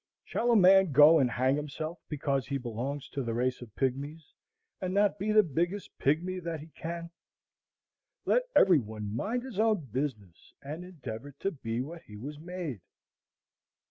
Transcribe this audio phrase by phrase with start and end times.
[0.23, 4.33] Shall a man go and hang himself because he belongs to the race of pygmies,
[4.81, 7.11] and not be the biggest pygmy that he can?
[8.25, 12.81] Let every one mind his own business, and endeavor to be what he was made.